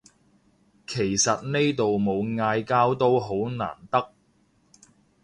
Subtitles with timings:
[0.87, 4.11] 其實呢度冇嗌交都好難得